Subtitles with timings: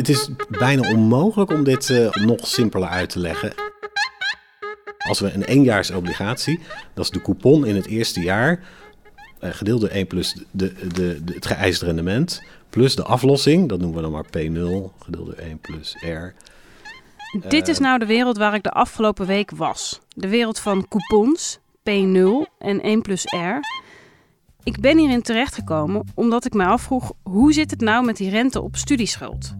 [0.00, 3.52] Het is bijna onmogelijk om dit uh, nog simpeler uit te leggen.
[4.98, 6.60] Als we een eenjaarsobligatie,
[6.94, 8.62] dat is de coupon in het eerste jaar,
[9.40, 13.78] uh, gedeeld door 1 plus de, de, de, het geëist rendement, plus de aflossing, dat
[13.80, 16.34] noemen we dan maar P0, gedeeld door 1 plus R.
[17.48, 20.00] Dit is nou de wereld waar ik de afgelopen week was.
[20.14, 23.60] De wereld van coupons, P0 en 1 plus R.
[24.62, 28.60] Ik ben hierin terechtgekomen omdat ik me afvroeg hoe zit het nou met die rente
[28.60, 29.54] op studieschuld?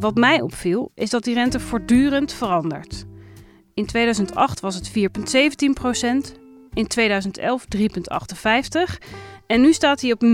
[0.00, 3.04] Wat mij opviel is dat die rente voortdurend verandert.
[3.74, 4.94] In 2008 was het 4,17%
[6.72, 9.06] in 2011 3,58
[9.46, 10.26] en nu staat hij op 0%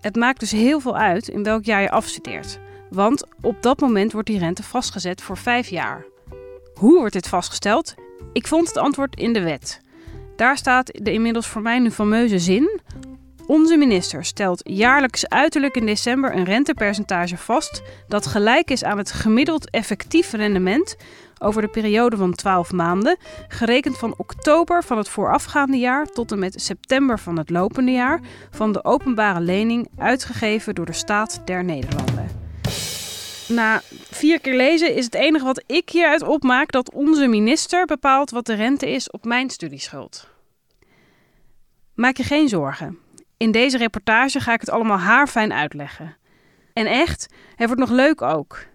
[0.00, 2.58] Het maakt dus heel veel uit in welk jaar je afstudeert,
[2.90, 6.04] want op dat moment wordt die rente vastgezet voor 5 jaar.
[6.74, 7.94] Hoe wordt dit vastgesteld?
[8.32, 9.80] Ik vond het antwoord in de wet.
[10.36, 12.80] Daar staat de inmiddels voor mij nu fameuze zin:
[13.46, 19.12] onze minister stelt jaarlijks uiterlijk in december een rentepercentage vast dat gelijk is aan het
[19.12, 20.96] gemiddeld effectief rendement
[21.38, 23.16] over de periode van 12 maanden,
[23.48, 28.20] gerekend van oktober van het voorafgaande jaar tot en met september van het lopende jaar,
[28.50, 32.28] van de openbare lening uitgegeven door de staat der Nederlanden.
[33.48, 38.30] Na vier keer lezen is het enige wat ik hieruit opmaak dat onze minister bepaalt
[38.30, 40.28] wat de rente is op mijn studieschuld.
[41.94, 43.03] Maak je geen zorgen.
[43.44, 46.16] In deze reportage ga ik het allemaal haarfijn uitleggen.
[46.72, 48.66] En echt, het wordt nog leuk ook.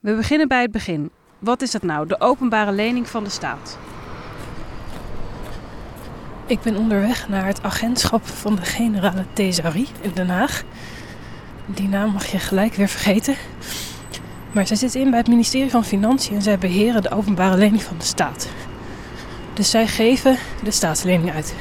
[0.00, 1.10] We beginnen bij het begin.
[1.38, 3.78] Wat is dat nou, de openbare lening van de staat?
[6.46, 10.62] Ik ben onderweg naar het agentschap van de generale thesaurie in Den Haag.
[11.66, 13.34] Die naam mag je gelijk weer vergeten.
[14.52, 17.82] Maar zij zitten in bij het ministerie van Financiën en zij beheren de openbare lening
[17.82, 18.48] van de staat.
[19.54, 21.54] Dus zij geven de staatslening uit.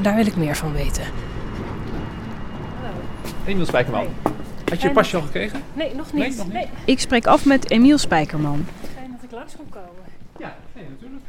[0.00, 1.04] En daar wil ik meer van weten.
[3.46, 4.06] Emiel Spijkerman.
[4.68, 5.62] Had je je pasje al gekregen?
[5.72, 6.22] Nee, nog niet.
[6.22, 6.66] Nee, nog niet.
[6.84, 8.66] Ik spreek af met Emiel Spijkerman.
[8.94, 10.04] Fijn dat ik langs kon komen.
[10.38, 11.22] Ja, nee, natuurlijk.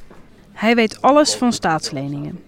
[0.52, 2.44] Hij weet alles van staatsleningen.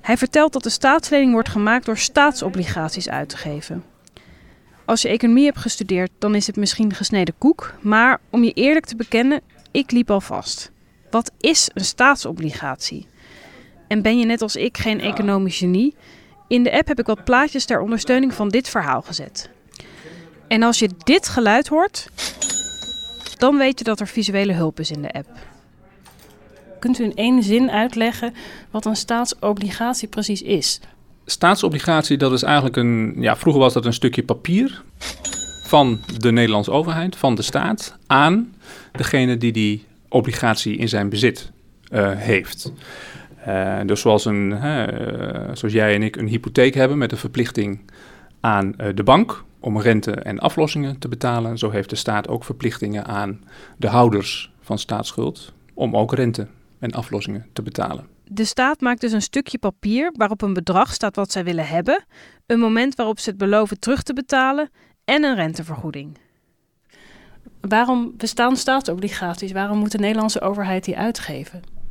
[0.00, 3.84] Hij vertelt dat de staatslening wordt gemaakt door staatsobligaties uit te geven.
[4.84, 7.74] Als je economie hebt gestudeerd, dan is het misschien gesneden koek.
[7.80, 10.70] Maar om je eerlijk te bekennen, ik liep al vast.
[11.10, 13.06] Wat is een staatsobligatie?
[13.92, 15.94] En ben je net als ik geen economisch genie?
[16.48, 19.50] In de app heb ik wat plaatjes ter ondersteuning van dit verhaal gezet.
[20.48, 22.08] En als je dit geluid hoort,
[23.38, 25.28] dan weet je dat er visuele hulp is in de app.
[26.78, 28.34] Kunt u in één zin uitleggen
[28.70, 30.80] wat een staatsobligatie precies is?
[31.24, 33.14] Staatsobligatie, dat is eigenlijk een.
[33.18, 34.82] Ja, vroeger was dat een stukje papier
[35.66, 38.54] van de Nederlandse overheid, van de staat, aan
[38.92, 41.50] degene die die obligatie in zijn bezit
[41.90, 42.72] uh, heeft.
[43.48, 44.84] Uh, dus zoals, een, uh,
[45.52, 47.80] zoals jij en ik een hypotheek hebben met een verplichting
[48.40, 52.44] aan uh, de bank om rente en aflossingen te betalen, zo heeft de staat ook
[52.44, 53.40] verplichtingen aan
[53.76, 56.46] de houders van staatsschuld om ook rente
[56.78, 58.06] en aflossingen te betalen.
[58.24, 62.04] De staat maakt dus een stukje papier waarop een bedrag staat wat zij willen hebben,
[62.46, 64.70] een moment waarop ze het beloven terug te betalen
[65.04, 66.18] en een rentevergoeding.
[67.60, 69.52] Waarom bestaan staatsobligaties?
[69.52, 71.81] Waarom moet de Nederlandse overheid die uitgeven?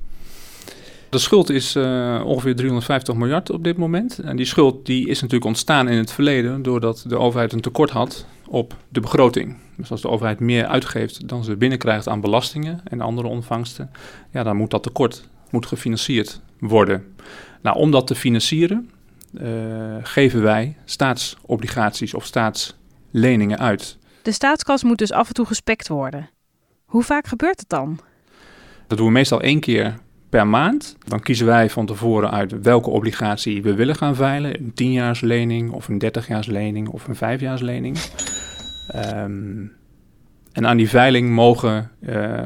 [1.11, 4.19] De schuld is uh, ongeveer 350 miljard op dit moment.
[4.19, 7.89] En die schuld die is natuurlijk ontstaan in het verleden doordat de overheid een tekort
[7.89, 9.57] had op de begroting.
[9.77, 13.91] Dus als de overheid meer uitgeeft dan ze binnenkrijgt aan belastingen en andere ontvangsten,
[14.31, 17.16] ja, dan moet dat tekort moet gefinancierd worden.
[17.61, 18.89] Nou, om dat te financieren
[19.33, 23.97] uh, geven wij staatsobligaties of staatsleningen uit.
[24.22, 26.29] De staatskas moet dus af en toe gespekt worden.
[26.85, 27.99] Hoe vaak gebeurt het dan?
[28.88, 29.95] Dat doen we meestal één keer
[30.31, 30.97] per maand.
[31.07, 34.59] Dan kiezen wij van tevoren uit welke obligatie we willen gaan veilen.
[34.59, 37.97] Een 10-jaarslening of een 30-jaarslening of een 5-jaarslening.
[38.95, 39.71] Um,
[40.51, 42.37] en aan die veiling mogen uh,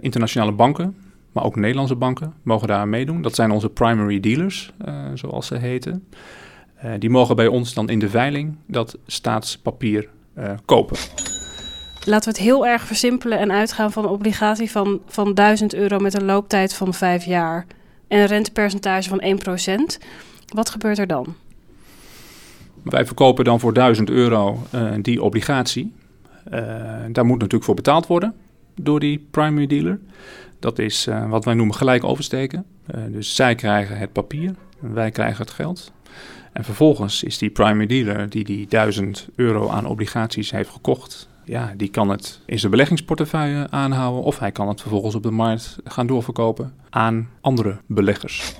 [0.00, 0.96] internationale banken,
[1.32, 3.22] maar ook Nederlandse banken, mogen daar meedoen.
[3.22, 6.08] Dat zijn onze primary dealers, uh, zoals ze heten.
[6.84, 10.08] Uh, die mogen bij ons dan in de veiling dat staatspapier
[10.64, 10.96] kopen.
[12.08, 15.98] Laten we het heel erg versimpelen en uitgaan van een obligatie van, van 1000 euro
[15.98, 17.66] met een looptijd van 5 jaar
[18.06, 19.22] en een rentepercentage van
[20.00, 20.04] 1%.
[20.46, 21.34] Wat gebeurt er dan?
[22.82, 25.92] Wij verkopen dan voor 1000 euro uh, die obligatie.
[26.52, 26.60] Uh,
[27.12, 28.34] daar moet natuurlijk voor betaald worden
[28.74, 30.00] door die primary dealer.
[30.58, 32.64] Dat is uh, wat wij noemen gelijk oversteken.
[33.08, 35.92] dus zij krijgen het papier en wij krijgen het geld.
[36.52, 41.72] En vervolgens is die primary dealer die die 1000 euro aan obligaties heeft gekocht, ja,
[41.76, 45.76] die kan het in zijn beleggingsportefeuille aanhouden of hij kan het vervolgens op de markt
[45.84, 48.54] gaan doorverkopen aan andere beleggers.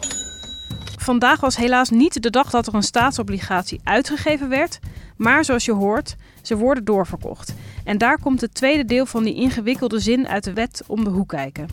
[0.98, 4.78] Vandaag was helaas niet de dag dat er een staatsobligatie uitgegeven werd,
[5.16, 7.54] maar zoals je hoort, ze worden doorverkocht.
[7.84, 11.10] En daar komt het tweede deel van die ingewikkelde zin uit de wet om de
[11.10, 11.68] hoek kijken.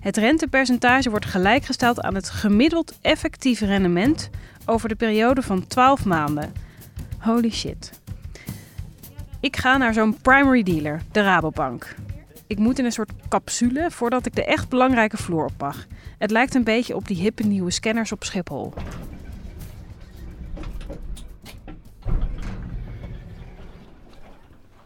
[0.00, 4.30] Het rentepercentage wordt gelijkgesteld aan het gemiddeld effectief rendement
[4.66, 6.52] over de periode van 12 maanden.
[7.18, 8.02] Holy shit.
[9.44, 11.94] Ik ga naar zo'n primary dealer, de Rabobank.
[12.46, 15.86] Ik moet in een soort capsule voordat ik de echt belangrijke vloer op mag.
[16.18, 18.72] Het lijkt een beetje op die hippe nieuwe scanners op Schiphol.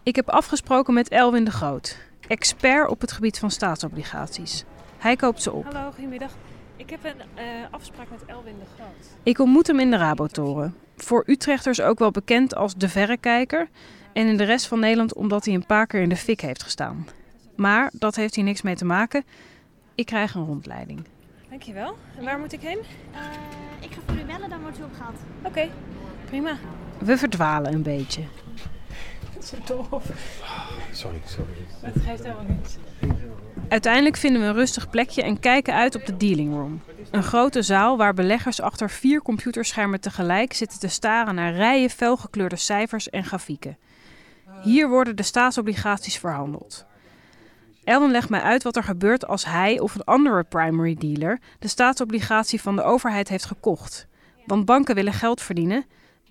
[0.02, 4.64] Ik heb afgesproken met Elwin de Groot, expert op het gebied van staatsobligaties.
[4.98, 5.64] Hij koopt ze op.
[5.72, 6.32] Hallo, goedemiddag.
[6.76, 9.08] Ik heb een uh, afspraak met Elwin de Groot.
[9.22, 10.74] Ik ontmoet hem in de Rabotoren.
[10.96, 13.68] Voor Utrechters ook wel bekend als de verrekijker.
[14.18, 16.62] En in de rest van Nederland omdat hij een paar keer in de fik heeft
[16.62, 17.06] gestaan.
[17.56, 19.24] Maar dat heeft hier niks mee te maken.
[19.94, 21.04] Ik krijg een rondleiding.
[21.48, 21.96] Dankjewel.
[22.16, 22.78] En waar moet ik heen?
[22.78, 23.18] Uh,
[23.80, 25.16] ik ga voor u bellen, dan wordt u opgehaald.
[25.38, 25.70] Oké, okay,
[26.24, 26.56] prima.
[26.98, 28.22] We verdwalen een beetje.
[29.34, 30.04] Dat is zo tof.
[30.92, 31.66] Sorry, sorry.
[31.80, 32.76] Het geeft helemaal niets.
[33.68, 36.82] Uiteindelijk vinden we een rustig plekje en kijken uit op de dealing room.
[37.10, 42.56] Een grote zaal waar beleggers achter vier computerschermen tegelijk zitten te staren naar rijen felgekleurde
[42.56, 43.76] cijfers en grafieken.
[44.62, 46.86] Hier worden de staatsobligaties verhandeld.
[47.84, 51.68] Elden legt mij uit wat er gebeurt als hij of een andere primary dealer de
[51.68, 54.06] staatsobligatie van de overheid heeft gekocht.
[54.46, 55.84] Want banken willen geld verdienen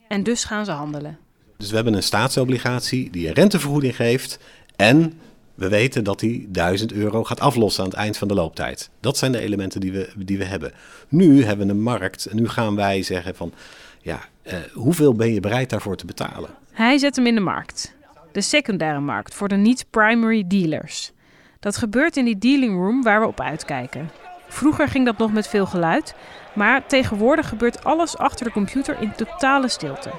[0.08, 1.18] en dus gaan ze handelen.
[1.58, 4.40] Dus we hebben een staatsobligatie die een rentevergoeding geeft
[4.76, 5.20] en
[5.56, 8.90] we weten dat hij 1000 euro gaat aflossen aan het eind van de looptijd.
[9.00, 10.74] Dat zijn de elementen die we, die we hebben.
[11.08, 13.54] Nu hebben we een markt en nu gaan wij zeggen van
[14.02, 16.50] ja, uh, hoeveel ben je bereid daarvoor te betalen?
[16.72, 17.96] Hij zet hem in de markt.
[18.38, 21.12] De secundaire markt voor de niet-primary dealers.
[21.60, 24.10] Dat gebeurt in die dealing room waar we op uitkijken.
[24.48, 26.16] Vroeger ging dat nog met veel geluid,
[26.56, 30.12] maar tegenwoordig gebeurt alles achter de computer in totale stilte.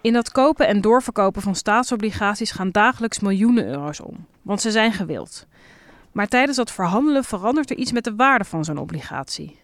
[0.00, 4.92] In dat kopen en doorverkopen van staatsobligaties gaan dagelijks miljoenen euro's om, want ze zijn
[4.92, 5.46] gewild.
[6.12, 9.56] Maar tijdens dat verhandelen verandert er iets met de waarde van zo'n obligatie.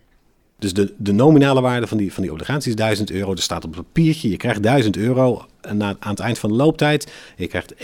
[0.58, 3.32] Dus de, de nominale waarde van die, van die obligatie is 1000 euro.
[3.32, 5.44] Er staat op het papiertje, je krijgt 1000 euro
[5.76, 7.12] na, aan het eind van de looptijd.
[7.36, 7.76] Je krijgt 1%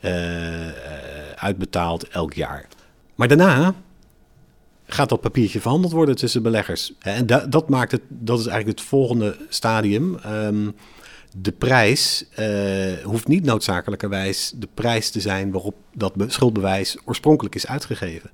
[0.00, 0.74] uh, eh,
[1.34, 2.66] uitbetaald elk jaar.
[3.14, 3.74] Maar daarna
[4.86, 6.92] gaat dat papiertje verhandeld worden tussen beleggers.
[6.98, 10.18] En da, dat, maakt het, dat is eigenlijk het volgende stadium.
[10.26, 10.74] Um,
[11.36, 17.66] de prijs uh, hoeft niet noodzakelijkerwijs de prijs te zijn waarop dat schuldbewijs oorspronkelijk is
[17.66, 18.30] uitgegeven.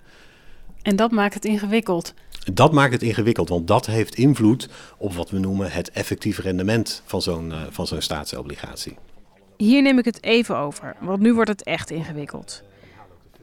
[0.86, 2.14] En dat maakt het ingewikkeld.
[2.52, 4.68] Dat maakt het ingewikkeld, want dat heeft invloed
[4.98, 8.96] op wat we noemen het effectieve rendement van zo'n uh, van zo'n staatsobligatie.
[9.56, 12.62] Hier neem ik het even over, want nu wordt het echt ingewikkeld.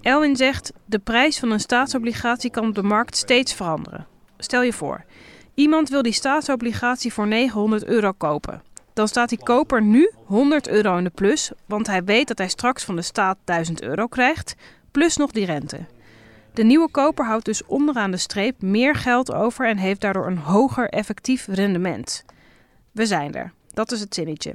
[0.02, 4.08] Elwin zegt: de prijs van een staatsobligatie kan op de markt steeds veranderen.
[4.38, 5.06] Stel je voor,
[5.54, 8.62] iemand wil die staatsobligatie voor 900 euro kopen.
[8.94, 12.50] Dan staat die koper nu 100 euro in de plus, want hij weet dat hij
[12.50, 14.56] straks van de staat 1000 euro krijgt,
[14.92, 15.80] plus nog die rente.
[16.54, 20.38] De nieuwe koper houdt dus onderaan de streep meer geld over en heeft daardoor een
[20.38, 22.26] hoger effectief rendement.
[22.92, 23.54] We zijn er.
[23.74, 24.54] Dat is het zinnetje.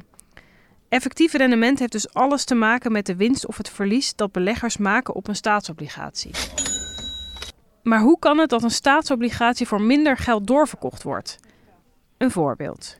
[0.89, 4.77] Effectief rendement heeft dus alles te maken met de winst of het verlies dat beleggers
[4.77, 6.31] maken op een staatsobligatie.
[7.83, 11.39] Maar hoe kan het dat een staatsobligatie voor minder geld doorverkocht wordt?
[12.17, 12.99] Een voorbeeld.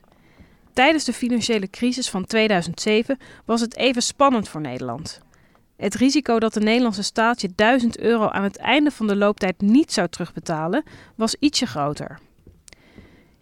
[0.73, 5.21] Tijdens de financiële crisis van 2007 was het even spannend voor Nederland.
[5.79, 9.61] Het risico dat de Nederlandse staat je 1000 euro aan het einde van de looptijd
[9.61, 10.83] niet zou terugbetalen,
[11.15, 12.19] was ietsje groter.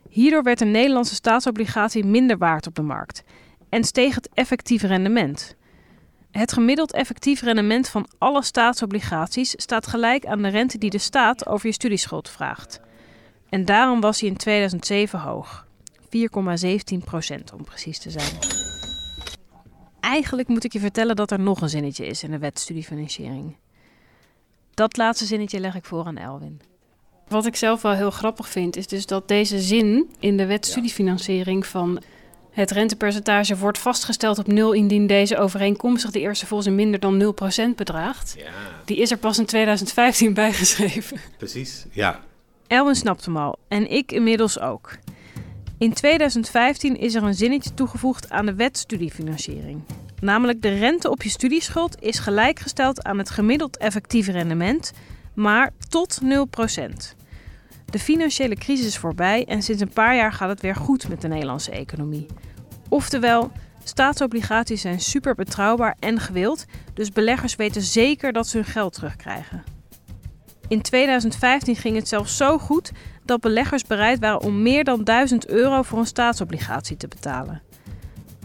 [0.10, 3.24] Hierdoor werd de Nederlandse staatsobligatie minder waard op de markt
[3.70, 5.56] en steeg het effectief rendement.
[6.32, 11.48] Het gemiddeld effectief rendement van alle staatsobligaties staat gelijk aan de rente die de staat
[11.48, 12.79] over je studieschuld vraagt.
[13.50, 15.65] En daarom was hij in 2007 hoog.
[16.01, 18.57] 4,17 procent om precies te zijn.
[20.00, 23.56] Eigenlijk moet ik je vertellen dat er nog een zinnetje is in de wet studiefinanciering.
[24.74, 26.62] Dat laatste zinnetje leg ik voor aan Elwin.
[27.27, 30.66] Wat ik zelf wel heel grappig vind, is dus dat deze zin in de wet
[30.66, 32.01] studiefinanciering van
[32.51, 37.36] het rentepercentage wordt vastgesteld op nul indien deze overeenkomstig de eerste volzin minder dan
[37.72, 38.34] 0% bedraagt.
[38.38, 38.51] Ja.
[38.86, 41.20] Die is er pas in 2015 bijgeschreven.
[41.38, 42.24] Precies, ja.
[42.68, 44.98] Elwin snapt hem al en ik inmiddels ook.
[45.79, 49.81] In 2015 is er een zinnetje toegevoegd aan de wet studiefinanciering.
[50.22, 54.93] Namelijk de rente op je studieschuld is gelijkgesteld aan het gemiddeld effectieve rendement,
[55.34, 56.27] maar tot 0%.
[57.86, 61.22] De financiële crisis is voorbij en sinds een paar jaar gaat het weer goed met
[61.22, 62.25] de Nederlandse economie.
[62.89, 63.51] Oftewel,
[63.84, 69.63] staatsobligaties zijn super betrouwbaar en gewild, dus beleggers weten zeker dat ze hun geld terugkrijgen.
[70.67, 72.91] In 2015 ging het zelfs zo goed
[73.27, 77.62] dat beleggers bereid waren om meer dan 1000 euro voor een staatsobligatie te betalen.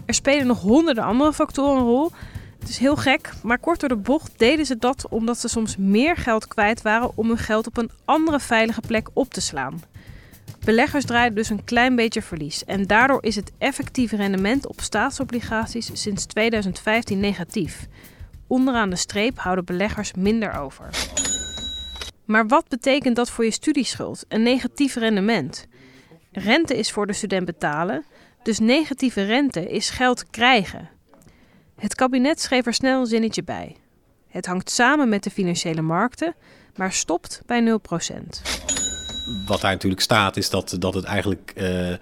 [0.07, 2.11] Er spelen nog honderden andere factoren een rol.
[2.59, 5.77] Het is heel gek, maar kort door de bocht deden ze dat omdat ze soms
[5.77, 9.83] meer geld kwijt waren om hun geld op een andere veilige plek op te slaan.
[10.65, 15.91] Beleggers draaien dus een klein beetje verlies en daardoor is het effectieve rendement op staatsobligaties
[15.93, 17.87] sinds 2015 negatief.
[18.47, 20.91] Onderaan de streep houden beleggers minder over.
[22.33, 24.25] Maar wat betekent dat voor je studieschuld?
[24.29, 25.67] Een negatief rendement.
[26.31, 28.05] Rente is voor de student betalen,
[28.43, 30.91] dus negatieve rente is geld krijgen.
[31.77, 33.77] Het kabinet schreef er snel een zinnetje bij.
[34.29, 36.35] Het hangt samen met de financiële markten,
[36.77, 37.75] maar stopt bij 0%.
[39.47, 41.95] Wat daar natuurlijk staat is dat, dat het eigenlijk uh,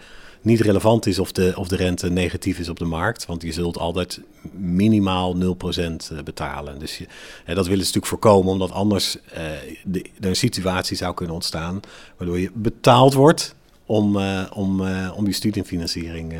[0.42, 3.26] niet relevant is of de, of de rente negatief is op de markt.
[3.26, 4.20] Want je zult altijd
[4.52, 6.78] minimaal 0% eh, betalen.
[6.78, 7.06] Dus je,
[7.44, 9.40] dat willen ze natuurlijk voorkomen, omdat anders uh,
[9.84, 11.80] de, er een situatie zou kunnen ontstaan
[12.16, 13.54] waardoor je betaald wordt
[13.86, 14.80] om, uh, om,
[15.10, 16.34] om die studiefinanciering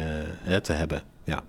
[0.63, 1.03] te hebben.
[1.25, 1.43] Ja.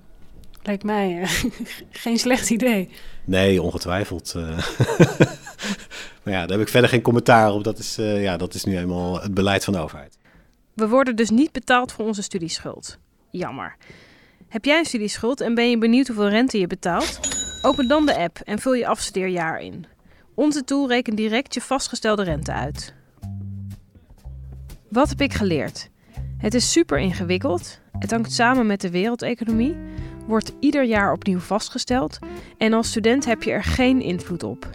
[0.63, 1.27] Lijkt mij
[1.89, 2.89] geen slecht idee.
[3.25, 4.34] Nee, ongetwijfeld.
[6.24, 7.63] maar ja, daar heb ik verder geen commentaar op.
[7.63, 10.20] Dat is, ja, dat is nu eenmaal het beleid van de overheid.
[10.74, 12.98] We worden dus niet betaald voor onze studieschuld.
[13.32, 13.75] Jammer.
[14.48, 17.20] Heb jij een studieschuld en ben je benieuwd hoeveel rente je betaalt?
[17.62, 19.86] Open dan de app en vul je afstudeerjaar in.
[20.36, 22.94] Onze tool rekent direct je vastgestelde rente uit.
[24.90, 25.90] Wat heb ik geleerd?
[26.38, 27.80] Het is super ingewikkeld.
[28.00, 29.75] Het hangt samen met de wereldeconomie,
[30.28, 32.20] wordt ieder jaar opnieuw vastgesteld
[32.58, 34.70] en als student heb je er geen invloed op.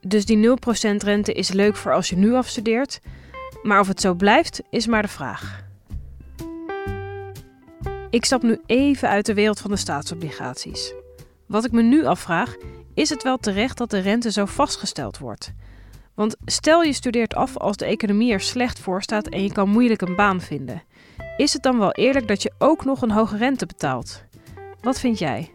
[0.00, 0.50] Dus die 0%
[0.96, 3.00] rente is leuk voor als je nu afstudeert,
[3.64, 5.62] maar of het zo blijft, is maar de vraag.
[8.10, 10.94] Ik stap nu even uit de wereld van de staatsobligaties.
[11.46, 12.56] Wat ik me nu afvraag,
[12.94, 15.52] is het wel terecht dat de rente zo vastgesteld wordt?
[16.14, 19.68] Want stel je studeert af als de economie er slecht voor staat en je kan
[19.68, 20.82] moeilijk een baan vinden.
[21.36, 24.24] Is het dan wel eerlijk dat je ook nog een hoge rente betaalt?
[24.80, 25.54] Wat vind jij?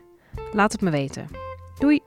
[0.51, 1.27] Laat het me weten.
[1.77, 1.99] Doei!